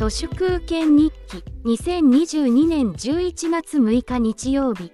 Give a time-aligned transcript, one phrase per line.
[0.00, 4.92] 都市空権日記2022年11月6日日曜日。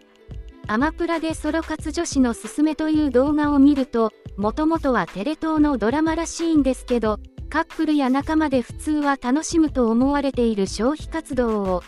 [0.66, 11.84] アマプラでソロ活女子のすすめという動画を見るともともとはテレ東のドラマらしいんですけどカップルや仲間で普通は楽しむと思われている消費活動を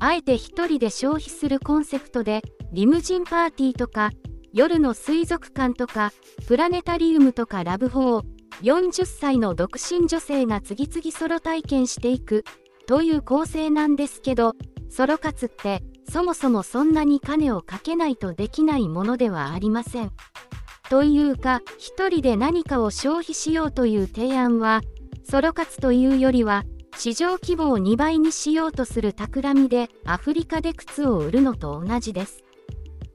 [0.00, 2.40] あえて一人で消費するコンセプトで
[2.72, 4.12] リムジンパーティーとか
[4.54, 6.10] 夜の水族館とか
[6.48, 8.24] プラネタリウムとかラブホー
[8.62, 12.44] 40歳の独身女性が次々ソロ体験していく
[12.92, 14.52] という構成なんですけど、
[14.90, 20.12] ソロ活ってそもそもそんなに金をかけないとできないものではありません。
[20.90, 24.82] というか、一人で何かを消費しようという提案は、
[25.24, 26.64] ソロ活というよりは、
[26.98, 32.44] 市場規模を2倍にしようとする企みでアフリカで靴を売るのと同じです。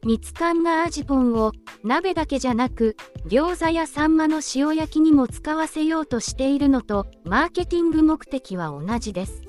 [0.04, 1.52] ミツカンがアジポンを
[1.84, 2.96] 鍋だけじゃなく
[3.28, 9.47] 餃子やサンマの塩焼きにも使わせようとしているのとマーケティング目的は同じです。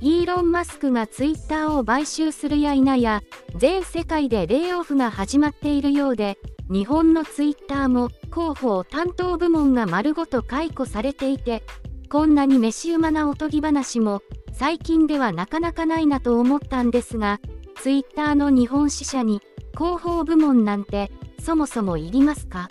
[0.00, 3.22] イーロン・マスクがツイッターを買収するや否や
[3.56, 6.38] 全世界でレイオフが始まっているようで
[6.70, 11.64] 日本のツイッターも広報担当部門が丸ごと解雇されていて
[12.10, 17.40] こんなに飯馬なおとぎ話も最近ではなかなかないなと思ったんですが
[17.74, 19.40] ツイッターの日本支社に
[19.76, 21.10] 広報部門なんて
[21.42, 22.68] そもそもいりますか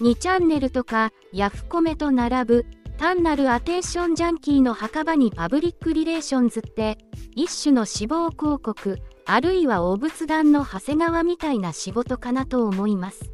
[0.00, 2.66] ?2 チャンネルとかヤフコメと並ぶ
[2.98, 6.98] 単なるアテンションジャンキーの墓場にパブリックリレーションズって
[7.34, 13.32] 一種の死亡広告あるいはお仏壇の長谷川みたいな仕事かなと思います。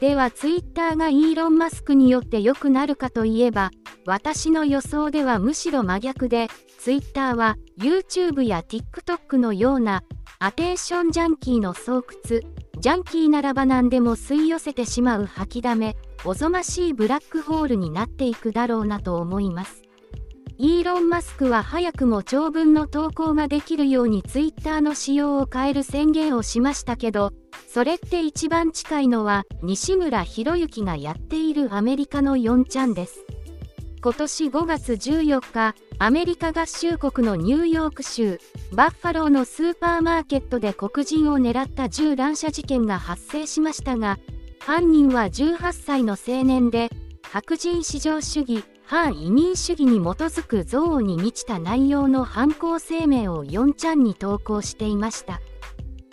[0.00, 3.70] ではツイッターがイーロン・マスクによって良くなるかといえば
[4.06, 10.02] 私の予想ではむしろ真逆でツイッターは YouTube や TikTok のような
[10.38, 12.02] アテンションジャンキーの巣窟
[12.80, 19.82] ジャンキーならば何でも吸い寄せてしまう吐きだめおぞましいブラックホールになっていくだろうなと思います。
[20.56, 27.32] イーロン・マスクは早くも長文の投稿ができるようにツイッターの仕様を変える宣言をしましたけど
[27.66, 33.26] それって一番近いのは西村博之がやっているアメリカの4ちゃんです。
[34.02, 38.40] 今年5月14日アメリカ合衆国のニューヨーク州
[38.72, 44.18] バッファローのスーパーマーケットで黒人を狙った銃乱射事件が発生しましたが
[44.58, 46.88] 犯人は18歳の青年で
[47.30, 55.40] 白人至上主義反移民主義に基づく憎悪に満ちた内容の犯行声明を4ちゃんに投稿していました。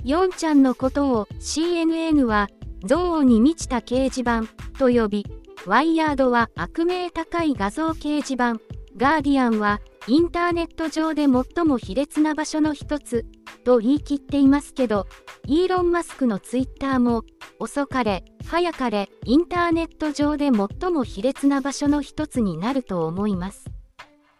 [0.03, 2.49] 4ちゃんのことを CNN は
[2.83, 4.43] 憎悪に満ちた掲示板
[4.77, 5.25] と呼び
[5.65, 8.55] ワイヤードは悪名高い画像掲示板
[8.95, 13.25] ガーディアンはインターネット上で最も卑劣な場所の一つ
[13.65, 15.05] と言い切っていますけど、
[15.45, 17.23] イーロン・マスクのツイッターも
[17.59, 23.65] 遅かれ早かれインターネット上で最も卑劣な場所の一つになると思います。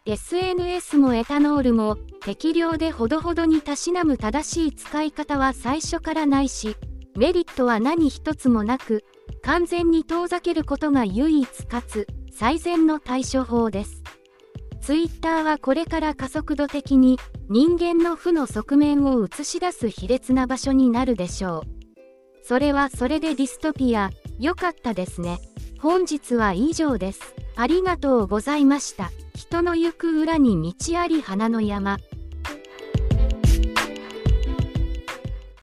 [0.05, 6.78] SNS もエタノールも適量でほどほどにたしなむ正しい使い方は最初からないし、
[7.17, 9.03] メリットは何一つもなく、
[9.44, 14.04] 完全に遠ざけることが唯一かつ最善の対処法です。
[14.82, 21.78] ツイッターはこれから加速度的に人間の負の側面を映し出す卑劣な場所になるでしょう。
[22.44, 25.40] それはそれでディストピア、良かったですね。
[25.80, 27.36] 本日は以上です。
[27.56, 29.12] ありがとうございました。
[29.36, 31.98] 人の行く裏に道あり花の山。